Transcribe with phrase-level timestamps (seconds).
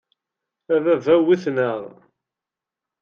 [0.75, 1.81] A baba wten-aɣ.